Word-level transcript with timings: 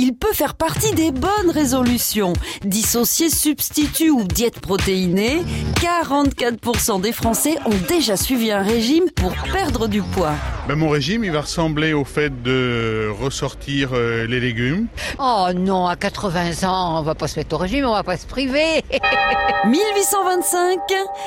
il 0.00 0.14
peut 0.14 0.32
faire 0.32 0.54
partie 0.54 0.94
des 0.94 1.10
bonnes 1.10 1.50
résolutions. 1.52 2.32
Dissocier 2.64 3.28
substitut 3.28 4.08
ou 4.08 4.24
diète 4.24 4.58
protéinée, 4.58 5.42
44% 5.74 7.02
des 7.02 7.12
Français 7.12 7.58
ont 7.66 7.86
déjà 7.86 8.16
suivi 8.16 8.50
un 8.50 8.62
régime 8.62 9.10
pour 9.14 9.34
perdre 9.52 9.88
du 9.88 10.00
poids. 10.00 10.32
Ben, 10.68 10.76
mon 10.76 10.88
régime, 10.88 11.22
il 11.22 11.32
va 11.32 11.42
ressembler 11.42 11.92
au 11.92 12.04
fait 12.04 12.42
de 12.42 13.10
ressortir 13.20 13.90
euh, 13.92 14.26
les 14.26 14.40
légumes. 14.40 14.86
Oh 15.18 15.48
non, 15.54 15.86
à 15.86 15.96
80 15.96 16.66
ans, 16.66 16.98
on 16.98 17.02
va 17.02 17.14
pas 17.14 17.28
se 17.28 17.38
mettre 17.38 17.54
au 17.56 17.58
régime, 17.58 17.84
on 17.84 17.92
va 17.92 18.02
pas 18.02 18.16
se 18.16 18.26
priver. 18.26 18.82
1825, 19.66 20.78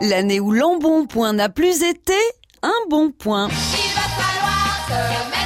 l'année 0.00 0.40
où 0.40 0.52
l'embonpoint 0.52 1.34
n'a 1.34 1.50
plus 1.50 1.82
été 1.82 2.14
un 2.62 2.88
bon 2.88 3.10
point. 3.10 3.48
Il 3.48 3.94
va 3.94 4.00
falloir 4.08 5.34
se 5.38 5.43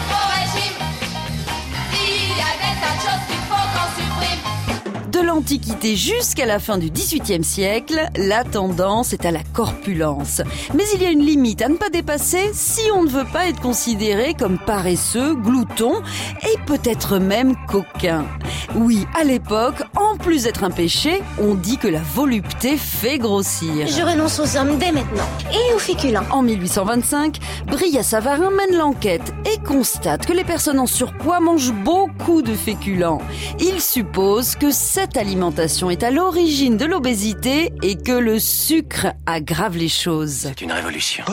De 5.19 5.27
l'Antiquité 5.27 5.97
jusqu'à 5.97 6.47
la 6.47 6.61
fin 6.61 6.79
du 6.79 6.91
XVIIIe 6.91 7.43
siècle, 7.43 8.09
la 8.15 8.45
tendance 8.45 9.13
est 9.13 9.25
à 9.25 9.33
la 9.33 9.43
corpulence. 9.43 10.43
Mais 10.75 10.85
il 10.95 11.03
y 11.03 11.07
a 11.07 11.11
une 11.11 11.25
limite 11.25 11.61
à 11.61 11.69
ne 11.69 11.75
pas 11.75 11.91
dépasser 11.91 12.51
si 12.53 12.83
on 12.95 13.03
ne 13.03 13.09
veut 13.09 13.27
pas 13.33 13.49
être 13.49 13.61
considéré 13.61 14.35
comme 14.35 14.59
paresseux, 14.59 15.35
glouton 15.35 16.03
et 16.43 16.57
peut-être 16.67 17.19
même 17.19 17.57
coquin. 17.67 18.27
Oui, 18.75 19.07
à 19.19 19.25
l'époque, 19.25 19.83
en 19.97 20.19
plus 20.19 20.43
d'être 20.43 20.63
un 20.63 20.71
péché, 20.71 21.23
on 21.41 21.55
dit 21.55 21.79
que 21.79 21.89
la 21.89 22.01
volupté 22.01 22.77
fait 22.77 23.17
grossir. 23.17 23.87
Je 23.87 24.03
renonce 24.03 24.39
aux 24.41 24.57
hommes 24.59 24.77
dès 24.79 24.93
maintenant. 24.93 25.29
Et 25.53 25.75
aux 25.75 25.79
féculents. 25.79 26.25
En 26.31 26.43
1825, 26.43 27.39
Bria 27.67 28.03
Savarin 28.03 28.51
mène 28.51 28.77
l'enquête 28.77 29.33
et 29.51 29.59
constate 29.67 30.27
que 30.27 30.35
les 30.35 30.45
personnes 30.45 30.79
en 30.79 30.87
surpoids 30.87 31.41
mangent 31.41 31.73
beaucoup 31.73 32.43
de 32.43 32.53
féculents. 32.53 33.23
Il 33.59 33.81
suppose 33.81 34.55
que 34.55 34.71
cette 34.71 35.17
alimentation 35.17 35.89
est 35.89 36.03
à 36.03 36.11
l'origine 36.11 36.77
de 36.77 36.85
l'obésité 36.85 37.73
et 37.83 37.97
que 37.97 38.13
le 38.13 38.39
sucre 38.39 39.07
aggrave 39.25 39.79
les 39.79 39.89
choses. 39.89 40.41
C'est 40.49 40.61
une 40.61 40.73
révolution. 40.73 41.25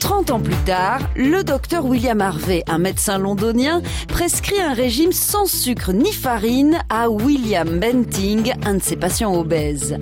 30 0.00 0.30
ans 0.30 0.40
plus 0.40 0.56
tard, 0.66 1.00
le 1.16 1.42
docteur 1.42 1.86
William 1.86 2.20
Harvey, 2.20 2.62
un 2.66 2.78
médecin 2.78 3.18
londonien, 3.18 3.80
prescrit 4.06 4.60
un 4.60 4.74
régime 4.74 5.12
sans 5.12 5.46
sucre 5.46 5.92
ni 5.92 6.12
farine 6.12 6.57
à 6.88 7.08
William 7.08 7.78
Benting, 7.78 8.52
un 8.64 8.74
de 8.74 8.82
ses 8.82 8.96
patients 8.96 9.34
obèses. 9.34 9.96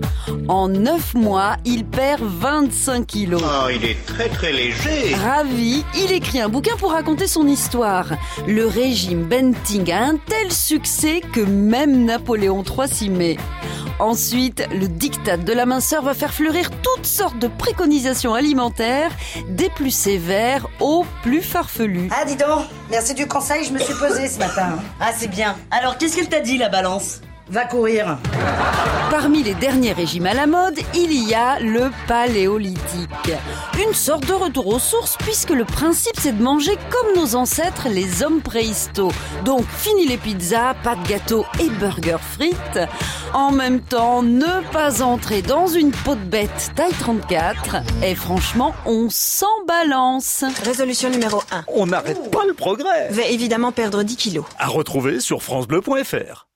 En 0.48 0.68
9 0.68 1.14
mois, 1.14 1.56
il 1.64 1.84
perd 1.84 2.22
25 2.22 3.06
kilos. 3.06 3.42
Oh, 3.44 3.68
il 3.68 3.84
est 3.84 4.06
très 4.06 4.28
très 4.28 4.52
léger. 4.52 5.14
Ravi, 5.14 5.84
il 5.94 6.12
écrit 6.12 6.40
un 6.40 6.48
bouquin 6.48 6.76
pour 6.76 6.92
raconter 6.92 7.26
son 7.26 7.46
histoire. 7.46 8.08
Le 8.46 8.66
régime 8.66 9.24
Benting 9.24 9.90
a 9.92 10.04
un 10.04 10.16
tel 10.16 10.50
succès 10.50 11.20
que 11.20 11.40
même 11.40 12.04
Napoléon 12.04 12.62
III 12.62 12.88
s'y 12.88 13.10
met. 13.10 13.36
Ensuite, 13.98 14.62
le 14.72 14.88
diktat 14.88 15.38
de 15.38 15.52
la 15.54 15.64
minceur 15.64 16.02
va 16.02 16.12
faire 16.12 16.34
fleurir 16.34 16.70
toutes 16.82 17.06
sortes 17.06 17.38
de 17.38 17.48
préconisations 17.48 18.34
alimentaires, 18.34 19.10
des 19.48 19.70
plus 19.70 19.90
sévères 19.90 20.68
aux 20.80 21.06
plus 21.22 21.40
farfelues. 21.40 22.10
Ah, 22.12 22.26
dis 22.26 22.36
donc, 22.36 22.66
merci 22.90 23.14
du 23.14 23.26
conseil, 23.26 23.64
je 23.64 23.72
me 23.72 23.78
suis 23.78 23.94
posée 23.94 24.28
ce 24.28 24.38
matin. 24.38 24.78
Ah, 25.00 25.12
c'est 25.16 25.28
bien. 25.28 25.56
Alors, 25.70 25.96
qu'est-ce 25.96 26.16
qu'elle 26.16 26.28
t'a 26.28 26.40
dit, 26.40 26.58
la 26.58 26.68
balance? 26.68 27.20
Va 27.48 27.64
courir. 27.64 28.18
Parmi 29.08 29.44
les 29.44 29.54
derniers 29.54 29.92
régimes 29.92 30.26
à 30.26 30.34
la 30.34 30.48
mode, 30.48 30.80
il 30.96 31.12
y 31.12 31.32
a 31.32 31.60
le 31.60 31.92
paléolithique. 32.08 33.32
Une 33.86 33.94
sorte 33.94 34.26
de 34.26 34.32
retour 34.32 34.66
aux 34.66 34.80
sources 34.80 35.16
puisque 35.18 35.50
le 35.50 35.64
principe 35.64 36.16
c'est 36.18 36.36
de 36.36 36.42
manger 36.42 36.76
comme 36.90 37.14
nos 37.14 37.36
ancêtres 37.36 37.86
les 37.88 38.24
hommes 38.24 38.40
préhistos. 38.40 39.12
Donc 39.44 39.64
fini 39.68 40.06
les 40.08 40.16
pizzas, 40.16 40.74
pas 40.82 40.96
de 40.96 41.06
gâteau 41.06 41.46
et 41.60 41.68
burgers 41.70 42.16
frites. 42.20 42.80
En 43.32 43.52
même 43.52 43.80
temps, 43.80 44.24
ne 44.24 44.68
pas 44.72 45.02
entrer 45.02 45.40
dans 45.40 45.68
une 45.68 45.92
peau 45.92 46.16
de 46.16 46.24
bête 46.24 46.72
taille 46.74 46.94
34. 46.98 47.76
Et 48.02 48.16
franchement, 48.16 48.74
on 48.86 49.06
s'en 49.08 49.64
balance. 49.68 50.44
Résolution 50.64 51.10
numéro 51.10 51.42
1. 51.52 51.64
On 51.68 51.86
n'arrête 51.86 52.28
pas 52.32 52.44
le 52.44 52.54
progrès. 52.54 53.08
Va 53.10 53.22
évidemment 53.26 53.70
perdre 53.70 54.02
10 54.02 54.16
kilos. 54.16 54.44
À 54.58 54.66
retrouver 54.66 55.20
sur 55.20 55.44
FranceBleu.fr. 55.44 56.46